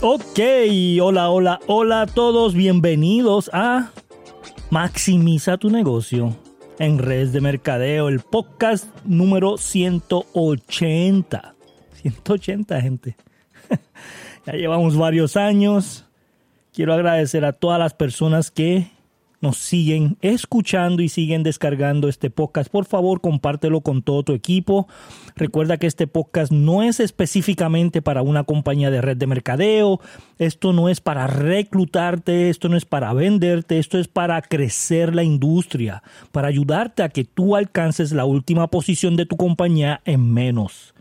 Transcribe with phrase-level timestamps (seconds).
[0.00, 0.38] Ok,
[1.02, 3.90] hola, hola, hola a todos, bienvenidos a
[4.70, 6.36] Maximiza tu negocio
[6.78, 11.54] en redes de mercadeo, el podcast número 180.
[11.94, 13.16] 180 gente.
[14.46, 16.04] ya llevamos varios años.
[16.72, 18.92] Quiero agradecer a todas las personas que
[19.40, 24.88] nos siguen escuchando y siguen descargando este podcast, por favor compártelo con todo tu equipo.
[25.36, 30.00] Recuerda que este podcast no es específicamente para una compañía de red de mercadeo,
[30.38, 35.22] esto no es para reclutarte, esto no es para venderte, esto es para crecer la
[35.22, 36.02] industria,
[36.32, 40.94] para ayudarte a que tú alcances la última posición de tu compañía en menos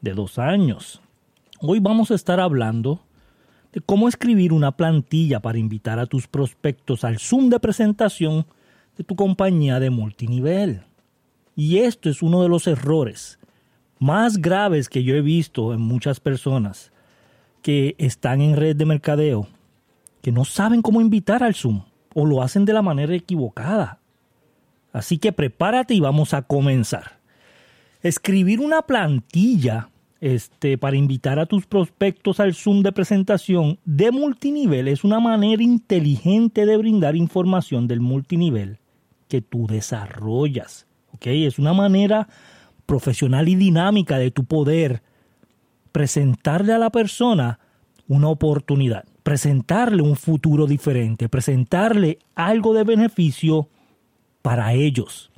[0.00, 1.00] de dos años.
[1.60, 3.05] Hoy vamos a estar hablando
[3.84, 8.46] cómo escribir una plantilla para invitar a tus prospectos al Zoom de presentación
[8.96, 10.82] de tu compañía de multinivel.
[11.54, 13.38] Y esto es uno de los errores
[13.98, 16.92] más graves que yo he visto en muchas personas
[17.62, 19.48] que están en red de mercadeo,
[20.22, 21.82] que no saben cómo invitar al Zoom
[22.14, 24.00] o lo hacen de la manera equivocada.
[24.92, 27.18] Así que prepárate y vamos a comenzar.
[28.02, 34.88] Escribir una plantilla este, para invitar a tus prospectos al Zoom de presentación de multinivel
[34.88, 38.78] es una manera inteligente de brindar información del multinivel
[39.28, 40.86] que tú desarrollas.
[41.20, 42.28] Es una manera
[42.84, 45.02] profesional y dinámica de tu poder
[45.92, 47.58] presentarle a la persona
[48.06, 53.68] una oportunidad, presentarle un futuro diferente, presentarle algo de beneficio
[54.42, 55.32] para ellos.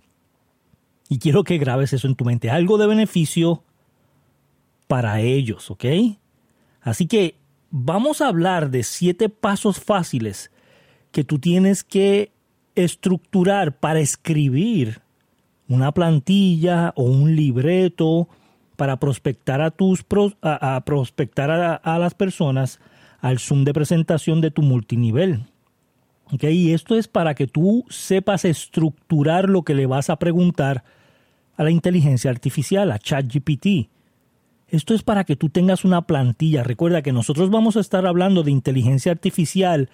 [1.09, 3.63] Y quiero que grabes eso en tu mente, algo de beneficio
[4.89, 5.85] para ellos, ¿ok?
[6.81, 7.37] Así que
[7.71, 10.51] vamos a hablar de siete pasos fáciles
[11.13, 12.33] que tú tienes que
[12.75, 15.01] estructurar para escribir
[15.69, 18.29] una plantilla o un libreto
[18.77, 20.05] para prospectar a tus
[20.41, 21.51] a, prospectar
[21.83, 22.81] a, las personas
[23.21, 25.45] al Zoom de presentación de tu multinivel.
[26.33, 26.57] ¿Okay?
[26.57, 30.85] Y esto es para que tú sepas estructurar lo que le vas a preguntar
[31.57, 33.89] a la inteligencia artificial, a ChatGPT.
[34.69, 36.63] Esto es para que tú tengas una plantilla.
[36.63, 39.89] Recuerda que nosotros vamos a estar hablando de inteligencia artificial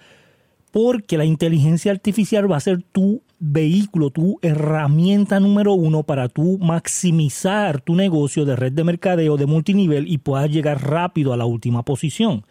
[0.71, 6.57] porque la inteligencia artificial va a ser tu vehículo, tu herramienta número uno para tú
[6.59, 11.45] maximizar tu negocio de red de mercadeo de multinivel y puedas llegar rápido a la
[11.45, 12.45] última posición.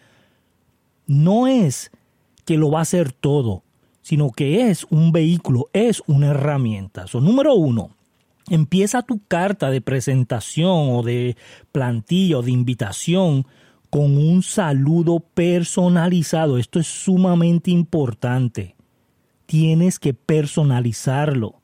[1.07, 1.91] No es
[2.47, 3.63] que lo va a hacer todo,
[4.01, 7.07] sino que es un vehículo, es una herramienta.
[7.07, 7.91] So, número uno,
[8.50, 11.37] Empieza tu carta de presentación o de
[11.72, 13.47] plantilla o de invitación
[13.91, 16.59] con un saludo personalizado.
[16.59, 18.75] Esto es sumamente importante.
[19.47, 21.60] Tienes que personalizarlo.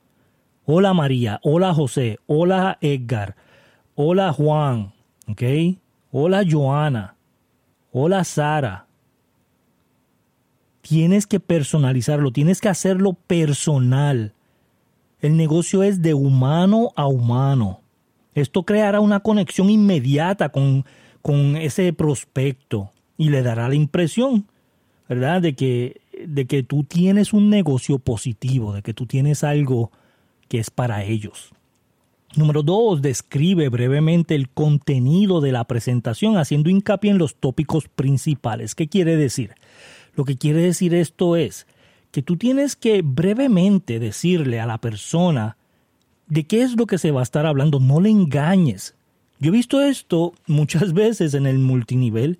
[0.65, 3.35] Hola María, hola José, hola Edgar,
[3.95, 4.93] hola Juan,
[5.27, 5.41] ¿ok?
[6.11, 7.15] Hola Joana,
[7.91, 8.87] hola Sara.
[10.81, 14.33] Tienes que personalizarlo, tienes que hacerlo personal.
[15.21, 17.81] El negocio es de humano a humano.
[18.33, 20.85] Esto creará una conexión inmediata con,
[21.21, 24.47] con ese prospecto y le dará la impresión,
[25.07, 29.91] ¿verdad?, de que, de que tú tienes un negocio positivo, de que tú tienes algo
[30.47, 31.51] que es para ellos.
[32.35, 38.73] Número dos, describe brevemente el contenido de la presentación haciendo hincapié en los tópicos principales.
[38.73, 39.51] ¿Qué quiere decir?
[40.15, 41.67] Lo que quiere decir esto es,
[42.11, 45.57] que tú tienes que brevemente decirle a la persona
[46.27, 48.95] de qué es lo que se va a estar hablando, no le engañes.
[49.39, 52.39] Yo he visto esto muchas veces en el multinivel,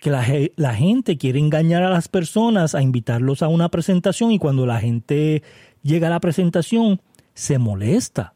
[0.00, 0.24] que la,
[0.54, 4.78] la, gente quiere engañar a las personas, a invitarlos a una presentación y cuando la
[4.78, 5.42] gente
[5.82, 7.00] llega a la presentación
[7.34, 8.34] se molesta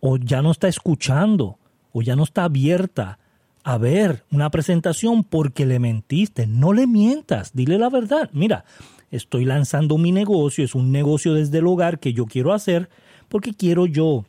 [0.00, 1.58] o ya no está escuchando
[1.92, 3.20] o ya no está abierta
[3.62, 6.46] a ver una presentación porque le mentiste.
[6.46, 8.28] No le mientas, dile la verdad.
[8.32, 8.64] Mira,
[9.10, 12.88] estoy lanzando mi negocio, es un negocio desde el hogar que yo quiero hacer
[13.28, 14.24] porque quiero yo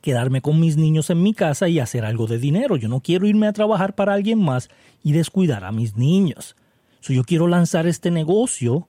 [0.00, 2.76] quedarme con mis niños en mi casa y hacer algo de dinero.
[2.76, 4.68] Yo no quiero irme a trabajar para alguien más
[5.02, 6.56] y descuidar a mis niños.
[7.00, 8.86] yo quiero lanzar este negocio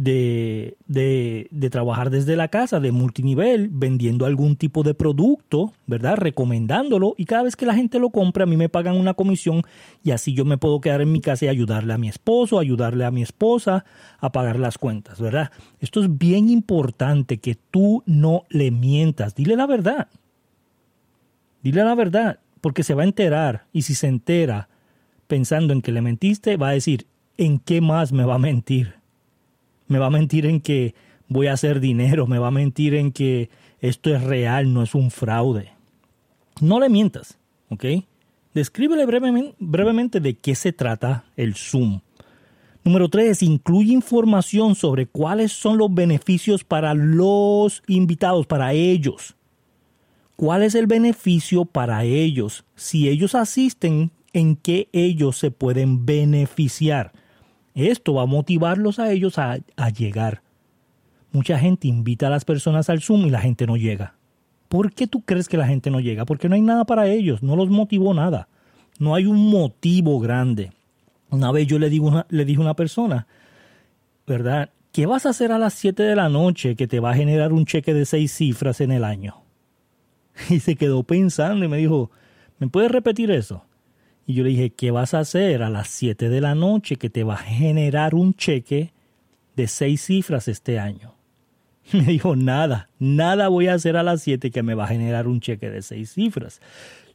[0.00, 6.16] de, de, trabajar desde la casa, de multinivel, vendiendo algún tipo de producto, ¿verdad?
[6.16, 9.62] Recomendándolo y cada vez que la gente lo compra a mí me pagan una comisión
[10.02, 13.04] y así yo me puedo quedar en mi casa y ayudarle a mi esposo, ayudarle
[13.04, 13.84] a mi esposa
[14.18, 15.50] a pagar las cuentas, ¿verdad?
[15.80, 20.08] Esto es bien importante que tú no le mientas, dile la verdad.
[21.62, 24.70] Dile la verdad, porque se va a enterar y si se entera
[25.26, 27.06] pensando en que le mentiste, va a decir,
[27.36, 28.99] ¿en qué más me va a mentir?
[29.90, 30.94] Me va a mentir en que
[31.26, 33.50] voy a hacer dinero, me va a mentir en que
[33.80, 35.72] esto es real, no es un fraude.
[36.60, 37.38] No le mientas,
[37.70, 37.84] ¿ok?
[38.54, 39.04] Descríbele
[39.58, 42.00] brevemente, de qué se trata el Zoom.
[42.84, 49.34] Número tres, incluye información sobre cuáles son los beneficios para los invitados, para ellos.
[50.36, 52.64] ¿Cuál es el beneficio para ellos?
[52.76, 57.12] Si ellos asisten, ¿en qué ellos se pueden beneficiar?
[57.88, 59.58] Esto va a motivarlos a ellos a,
[59.90, 60.42] llegar.
[61.32, 64.16] Mucha gente invita a las personas al Zoom y la gente no llega.
[64.68, 66.24] ¿Por qué tú crees que la gente no llega?
[66.24, 68.48] Porque no hay nada para ellos, no los motivó nada.
[68.98, 70.72] No hay un motivo grande.
[71.30, 73.26] Una vez yo le, digo le dije a una persona,
[74.26, 74.70] ¿verdad?
[74.92, 77.52] ¿Qué vas a hacer a las 7 de la noche que te va a generar
[77.52, 79.42] un cheque de seis cifras en el año?
[80.50, 82.10] Y se quedó pensando y me dijo,
[82.58, 83.64] ¿me puedes repetir eso?
[84.26, 87.10] Y yo le dije, ¿qué vas a hacer a las 7 de la noche que
[87.10, 88.92] te va a generar un cheque
[89.56, 91.14] de seis cifras este año?
[91.92, 95.26] Me dijo, nada, nada voy a hacer a las 7 que me va a generar
[95.26, 96.60] un cheque de seis cifras.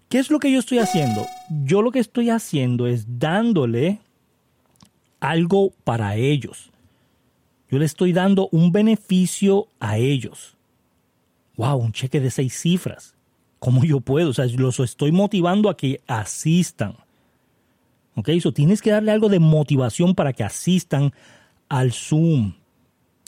[0.09, 1.25] ¿Qué es lo que yo estoy haciendo?
[1.63, 3.99] Yo lo que estoy haciendo es dándole
[5.19, 6.71] algo para ellos.
[7.69, 10.55] Yo le estoy dando un beneficio a ellos.
[11.57, 13.14] Wow, un cheque de seis cifras.
[13.59, 14.29] ¿Cómo yo puedo?
[14.29, 16.95] O sea, los estoy motivando a que asistan.
[18.15, 18.29] ¿Ok?
[18.29, 21.11] Eso tienes que darle algo de motivación para que asistan
[21.69, 22.53] al Zoom.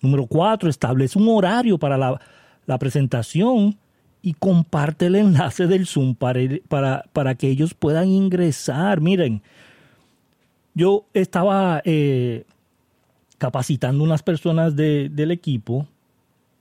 [0.02, 2.22] Número cuatro, establece un horario para la,
[2.66, 3.78] la presentación
[4.22, 9.02] y comparte el enlace del Zoom para, para, para que ellos puedan ingresar.
[9.02, 9.42] Miren,
[10.74, 12.46] yo estaba eh,
[13.38, 15.88] capacitando unas personas del equipo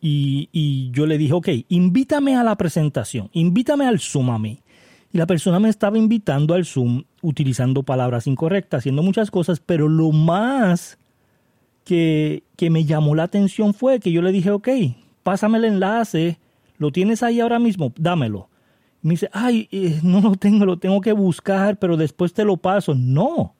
[0.00, 4.60] y, yo le dije, ok, invítame a la presentación, invítame al Zoom a mí.
[5.12, 9.88] Y la persona me estaba invitando al Zoom utilizando palabras incorrectas, haciendo muchas cosas, pero
[9.88, 10.98] lo más
[11.84, 14.68] que, que me llamó la atención fue que yo le dije, ok,
[15.22, 16.38] pásame el enlace
[16.78, 17.92] ¿Lo tienes ahí ahora mismo?
[17.96, 18.48] Dámelo.
[19.02, 22.56] me dice, ay, eh, no lo tengo, lo tengo que buscar, pero después te lo
[22.56, 22.94] paso.
[22.94, 23.54] No,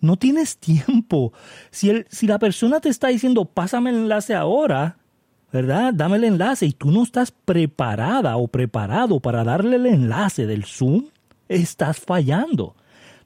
[0.00, 1.32] no tienes tiempo.
[1.70, 4.98] Si, el, si la persona te está diciendo, pásame el enlace ahora,
[5.52, 5.92] ¿verdad?
[5.94, 10.64] Dame el enlace y tú no estás preparada o preparado para darle el enlace del
[10.64, 11.06] Zoom,
[11.48, 12.74] estás fallando.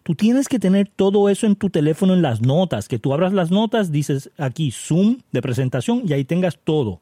[0.03, 3.33] Tú tienes que tener todo eso en tu teléfono en las notas, que tú abras
[3.33, 7.01] las notas, dices aquí Zoom de presentación y ahí tengas todo.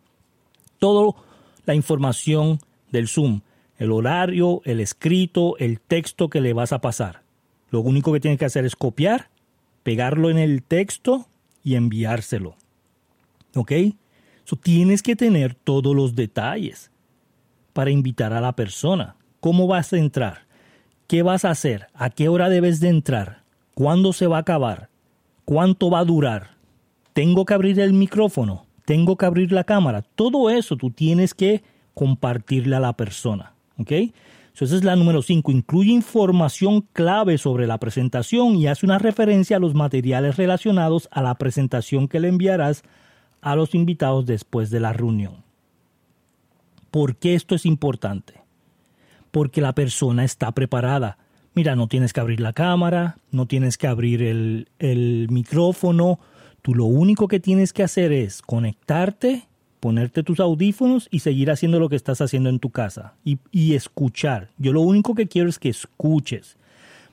[0.78, 1.16] Todo
[1.64, 2.58] la información
[2.90, 3.42] del Zoom,
[3.76, 7.22] el horario, el escrito, el texto que le vas a pasar.
[7.70, 9.28] Lo único que tienes que hacer es copiar,
[9.82, 11.26] pegarlo en el texto
[11.62, 12.56] y enviárselo.
[13.54, 13.72] ¿Ok?
[14.56, 16.90] Tienes que tener todos los detalles
[17.72, 19.16] para invitar a la persona.
[19.40, 20.46] ¿Cómo vas a entrar?
[21.06, 21.88] ¿Qué vas a hacer?
[21.94, 23.42] ¿A qué hora debes de entrar?
[23.74, 24.90] ¿Cuándo se va a acabar?
[25.44, 26.56] ¿Cuánto va a durar?
[27.12, 28.68] ¿Tengo que abrir el micrófono?
[28.88, 30.00] tengo que abrir la cámara.
[30.00, 31.62] Todo eso tú tienes que
[31.92, 33.52] compartirle a la persona.
[33.76, 33.92] ¿Ok?
[33.92, 35.52] esa es la número 5.
[35.52, 41.20] Incluye información clave sobre la presentación y hace una referencia a los materiales relacionados a
[41.20, 42.82] la presentación que le enviarás
[43.40, 45.44] a los invitados después de la reunión.
[46.90, 48.34] ¿Por qué esto es importante?
[49.30, 51.18] Porque la persona está preparada.
[51.54, 56.18] Mira, no tienes que abrir la cámara, no tienes que abrir el, el micrófono,
[56.62, 59.48] Tú lo único que tienes que hacer es conectarte,
[59.80, 63.74] ponerte tus audífonos y seguir haciendo lo que estás haciendo en tu casa y, y
[63.74, 64.50] escuchar.
[64.58, 66.56] Yo lo único que quiero es que escuches.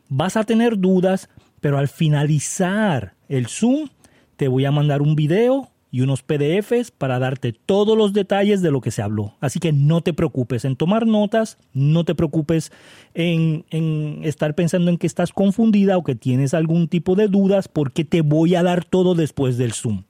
[0.10, 1.30] Vas a tener dudas,
[1.62, 3.90] pero al finalizar el Zoom
[4.36, 8.70] te voy a mandar un video y unos PDFs para darte todos los detalles de
[8.70, 9.36] lo que se habló.
[9.40, 12.74] Así que no te preocupes en tomar notas, no te preocupes
[13.14, 17.70] en, en, estar pensando en que estás confundida o que tienes algún tipo de dudas
[17.70, 20.04] porque te voy a dar todo después del Zoom.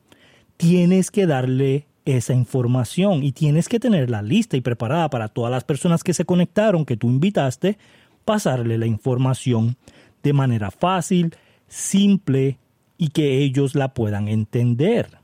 [0.58, 5.66] Tienes que darle esa información y tienes que tenerla lista y preparada para todas las
[5.66, 7.78] personas que se conectaron, que tú invitaste,
[8.26, 9.78] pasarle la información
[10.24, 11.36] de manera fácil,
[11.68, 12.58] simple
[12.98, 15.24] y que ellos la puedan entender.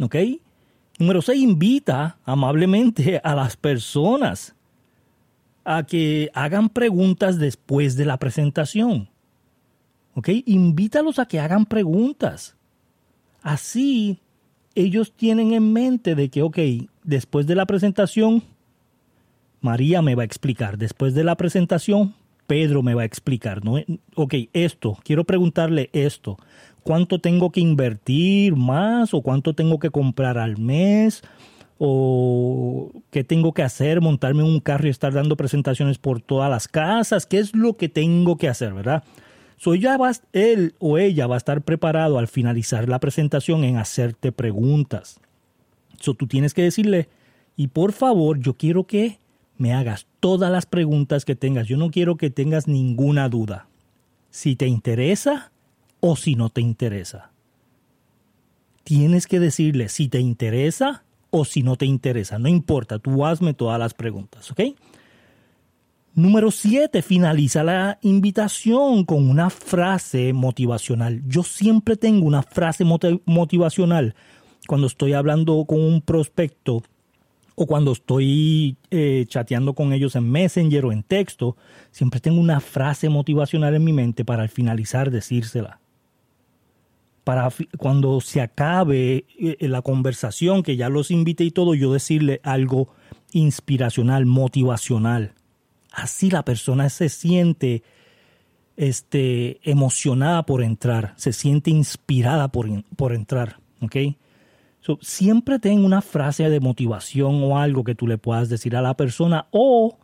[0.00, 0.16] ¿Ok?
[0.98, 4.54] Número 6, invita amablemente a las personas
[5.64, 9.08] a que hagan preguntas después de la presentación.
[10.14, 10.30] ¿Ok?
[10.46, 12.56] Invítalos a que hagan preguntas.
[13.42, 14.18] Así
[14.74, 16.58] ellos tienen en mente de que, ok,
[17.04, 18.42] después de la presentación,
[19.60, 20.78] María me va a explicar.
[20.78, 22.14] Después de la presentación,
[22.46, 23.64] Pedro me va a explicar.
[23.64, 23.76] ¿no?
[24.14, 26.38] Ok, esto, quiero preguntarle esto
[26.88, 31.20] cuánto tengo que invertir más o cuánto tengo que comprar al mes
[31.76, 36.66] o qué tengo que hacer, montarme un carro y estar dando presentaciones por todas las
[36.66, 39.04] casas, qué es lo que tengo que hacer, ¿verdad?
[39.58, 43.76] So ya va, él o ella va a estar preparado al finalizar la presentación en
[43.76, 45.20] hacerte preguntas.
[46.00, 47.10] So tú tienes que decirle,
[47.54, 49.18] y por favor, yo quiero que
[49.58, 51.66] me hagas todas las preguntas que tengas.
[51.66, 53.66] Yo no quiero que tengas ninguna duda.
[54.30, 55.52] Si te interesa
[56.00, 57.32] o si no te interesa.
[58.84, 62.38] Tienes que decirle si te interesa o si no te interesa.
[62.38, 64.60] No importa, tú hazme todas las preguntas, ¿ok?
[66.14, 71.22] Número 7, finaliza la invitación con una frase motivacional.
[71.26, 74.16] Yo siempre tengo una frase motivacional
[74.66, 76.82] cuando estoy hablando con un prospecto
[77.54, 81.56] o cuando estoy eh, chateando con ellos en Messenger o en texto,
[81.90, 85.80] siempre tengo una frase motivacional en mi mente para al finalizar decírsela.
[87.28, 92.40] Para cuando se acabe eh, la conversación, que ya los invité y todo, yo decirle
[92.42, 92.88] algo
[93.32, 95.34] inspiracional, motivacional.
[95.92, 97.82] Así la persona se siente
[98.78, 102.66] este, emocionada por entrar, se siente inspirada por,
[102.96, 103.60] por entrar.
[103.82, 103.96] ¿ok?,
[105.02, 108.94] siempre ten una frase de motivación o algo que tú le puedas decir a la
[108.94, 109.98] persona o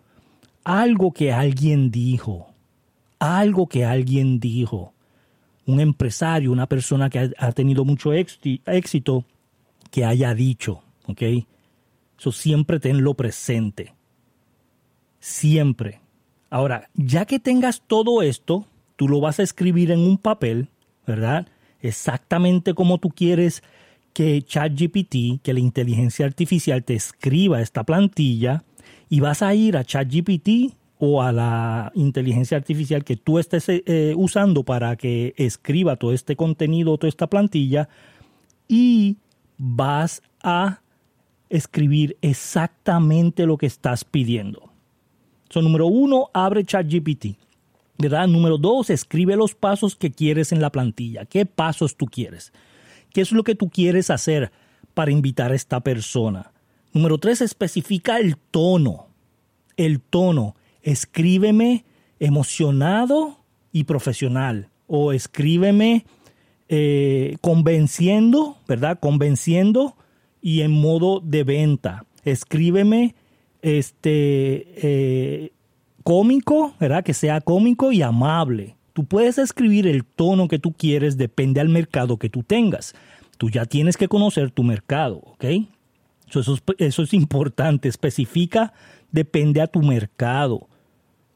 [0.62, 2.48] algo que alguien dijo.
[3.18, 4.92] Algo que alguien dijo.
[5.66, 9.24] Un empresario, una persona que ha, tenido mucho éxito,
[9.90, 10.82] que haya dicho.
[11.06, 11.22] ¿Ok?
[12.18, 13.94] Eso siempre tenlo presente.
[15.20, 16.00] Siempre.
[16.50, 18.66] Ahora, ya que tengas todo esto,
[18.96, 20.68] tú lo vas a escribir en un papel,
[21.06, 21.48] ¿verdad?
[21.80, 23.62] Exactamente como tú quieres
[24.12, 28.62] que ChatGPT, que la inteligencia artificial te escriba esta plantilla
[29.08, 34.14] y vas a ir a ChatGPT o a la inteligencia artificial que tú estés eh,
[34.16, 37.88] usando para que escriba todo este contenido, toda esta plantilla
[38.68, 39.16] y
[39.58, 40.80] vas a
[41.48, 44.70] escribir exactamente lo que estás pidiendo.
[45.50, 47.36] So, número uno, abre ChatGPT.
[47.96, 48.26] ¿Verdad?
[48.26, 51.26] Número dos, escribe los pasos que quieres en la plantilla.
[51.26, 52.52] ¿Qué pasos tú quieres?
[53.12, 54.50] ¿Qué es lo que tú quieres hacer
[54.94, 56.50] para invitar a esta persona?
[56.92, 59.06] Número tres, especifica el tono.
[59.76, 60.56] El tono.
[60.84, 61.84] Escríbeme
[62.20, 63.40] emocionado
[63.72, 64.68] y profesional.
[64.86, 66.04] O escríbeme
[66.68, 68.98] eh, convenciendo, ¿verdad?
[69.00, 69.96] Convenciendo
[70.40, 72.04] y en modo de venta.
[72.24, 73.14] Escríbeme
[73.62, 75.52] este eh,
[76.02, 77.02] cómico, ¿verdad?
[77.02, 78.76] Que sea cómico y amable.
[78.92, 82.94] Tú puedes escribir el tono que tú quieres, depende al mercado que tú tengas.
[83.38, 85.44] Tú ya tienes que conocer tu mercado, ¿ok?
[86.28, 87.88] Eso es, eso es importante.
[87.88, 88.72] Especifica,
[89.10, 90.68] depende a tu mercado.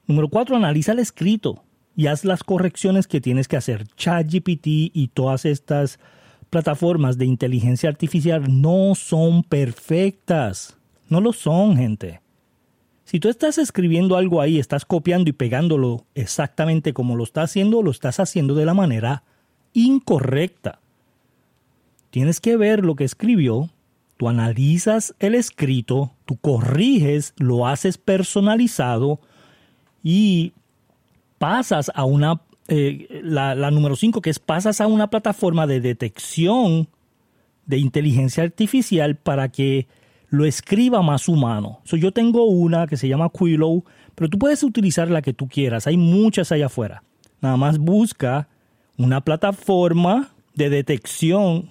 [0.09, 1.63] Número cuatro, analiza el escrito
[1.95, 3.87] y haz las correcciones que tienes que hacer.
[3.95, 6.01] ChatGPT y todas estas
[6.49, 10.79] plataformas de inteligencia artificial no son perfectas.
[11.11, 12.23] No lo son, gente.
[13.05, 17.83] Si tú estás escribiendo algo ahí, estás copiando y pegándolo exactamente como lo estás haciendo,
[17.83, 19.25] lo estás haciendo de la manera
[19.75, 20.81] incorrecta.
[22.09, 23.69] Tienes que ver lo que escribió,
[24.17, 29.21] tú analizas el escrito, tú corriges, lo haces personalizado
[30.03, 30.53] y
[31.39, 36.89] pasas a una, eh, la, número 5, que es pasas a una plataforma de detección
[37.67, 39.87] de inteligencia artificial para que
[40.31, 41.81] lo escriba más humano.
[41.85, 45.87] yo tengo una que se llama Quillow, pero tú puedes utilizar la que tú quieras.
[45.87, 47.03] Hay muchas allá afuera.
[47.41, 48.49] Nada más busca
[48.97, 51.71] una plataforma de detección,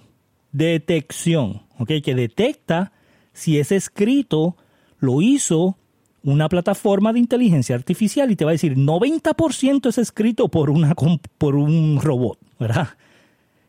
[0.52, 1.92] detección, ¿ok?
[2.04, 2.94] Que detecta
[3.34, 4.56] si ese escrito
[5.00, 5.78] lo hizo
[6.24, 10.94] una plataforma de inteligencia artificial y te va a decir 90% es escrito por, una,
[11.38, 12.90] por un robot, ¿verdad?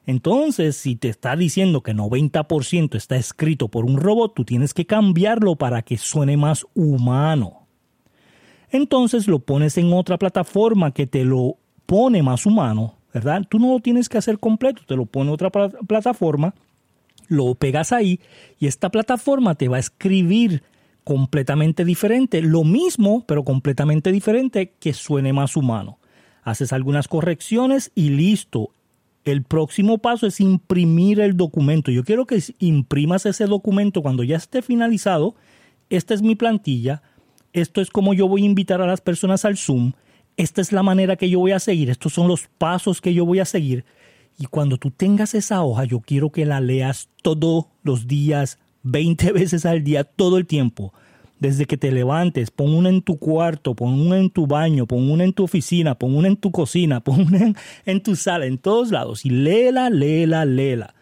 [0.06, 4.86] Entonces, si te está diciendo que 90% está escrito por un robot, tú tienes que
[4.86, 7.66] cambiarlo para que suene más humano.
[8.70, 13.42] Entonces lo pones en otra plataforma que te lo pone más humano, ¿verdad?
[13.48, 16.54] Tú no lo tienes que hacer completo, te lo pone otra plataforma,
[17.28, 18.20] lo pegas ahí
[18.58, 20.62] y esta plataforma te va a escribir
[21.08, 25.98] completamente diferente, lo mismo, pero completamente diferente que suene más humano.
[26.42, 28.74] Haces algunas correcciones y listo,
[29.24, 31.90] el próximo paso es imprimir el documento.
[31.90, 35.34] Yo quiero que imprimas ese documento cuando ya esté finalizado.
[35.88, 37.00] Esta es mi plantilla.
[37.54, 39.92] Esto es como yo voy a invitar a las personas al Zoom.
[40.36, 41.88] Esta es la manera que yo voy a seguir.
[41.88, 43.86] Estos son los pasos que yo voy a seguir.
[44.38, 48.58] Y cuando tú tengas esa hoja, yo quiero que la leas todos los días,
[48.90, 50.92] 20 veces al día, todo el tiempo
[51.38, 55.10] desde que te levantes, pon una en tu cuarto, pon una en tu baño, pon
[55.10, 57.54] una en tu oficina, pon una en tu cocina, pon una
[57.84, 60.94] en, tu sala, en todos lados y léela, léela, léela.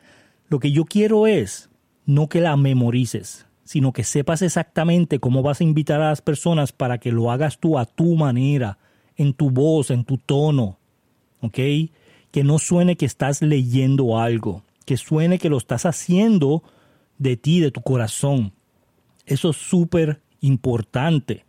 [0.48, 1.70] Lo que yo quiero es
[2.04, 6.72] no que la memorices, sino que sepas exactamente cómo vas a invitar a las personas
[6.72, 8.78] para que lo hagas tú a tu manera,
[9.16, 10.78] en tu voz, en tu tono,
[11.40, 11.58] ¿ok?
[12.30, 16.62] Que no suene que estás leyendo algo, que suene que lo estás haciendo
[17.18, 18.52] de ti, de tu corazón.
[19.24, 21.44] Eso es súper importante.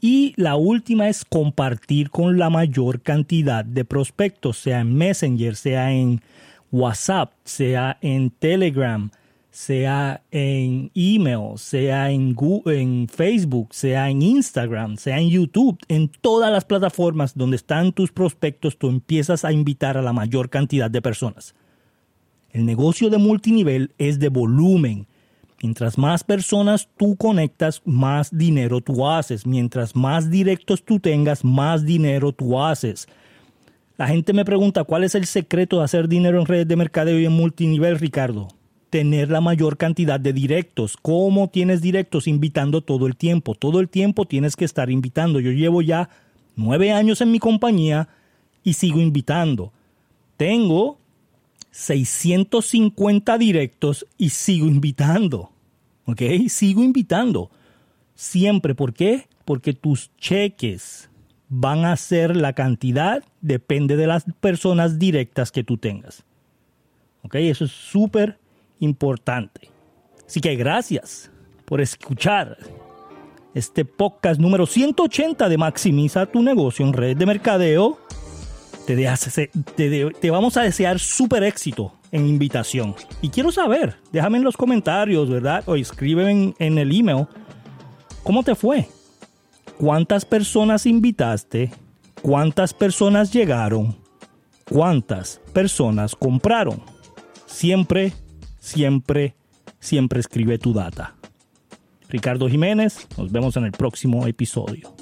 [0.00, 5.92] Y la última es compartir con la mayor cantidad de prospectos, sea en Messenger, sea
[5.92, 6.22] en
[6.70, 9.10] WhatsApp, sea en Telegram,
[9.50, 16.08] sea en email, sea en, Google, en Facebook, sea en Instagram, sea en YouTube, en
[16.08, 20.90] todas las plataformas donde están tus prospectos, tú empiezas a invitar a la mayor cantidad
[20.90, 21.54] de personas.
[22.52, 25.06] El negocio de multinivel es de volumen.
[25.62, 29.46] Mientras más personas tú conectas, más dinero tú haces.
[29.46, 33.08] Mientras más directos tú tengas, más dinero tú haces.
[33.96, 37.18] La gente me pregunta cuál es el secreto de hacer dinero en redes de mercadeo
[37.18, 38.48] y en multinivel, Ricardo
[38.92, 40.98] tener la mayor cantidad de directos.
[41.00, 42.28] ¿Cómo tienes directos?
[42.28, 43.54] Invitando todo el tiempo.
[43.54, 45.40] Todo el tiempo tienes que estar invitando.
[45.40, 46.10] Yo llevo ya
[46.56, 48.08] nueve años en mi compañía
[48.62, 49.72] y sigo invitando.
[50.36, 50.98] Tengo
[51.72, 55.50] 650 directos y sigo invitando.
[56.04, 56.22] ¿Ok?
[56.48, 57.50] Sigo invitando.
[58.14, 58.74] Siempre.
[58.74, 59.26] ¿Por qué?
[59.44, 61.10] Porque tus cheques
[61.48, 66.24] van a ser la cantidad, depende de las personas directas que tú tengas.
[67.22, 67.34] ¿Ok?
[67.36, 68.38] Eso es súper
[68.78, 69.70] importante.
[70.26, 71.30] Así que gracias
[71.64, 72.58] por escuchar
[73.54, 77.98] este podcast número 180 de Maximiza tu negocio en red de mercadeo.
[78.86, 82.94] Te, vamos a desear súper éxito en invitación.
[83.20, 85.62] Y quiero saber, déjame en los comentarios, ¿verdad?
[85.66, 87.26] O escríbeme en el email.
[88.22, 88.88] ¿Cómo te fue?
[89.78, 91.70] ¿Cuántas personas invitaste?
[92.20, 93.96] ¿Cuántas personas llegaron?
[94.68, 96.82] ¿Cuántas personas compraron?
[97.46, 98.12] Siempre
[98.62, 99.34] siempre,
[99.80, 101.14] siempre escribe tu data.
[102.08, 104.94] Ricardo Jiménez, nos vemos en el próximo episodio.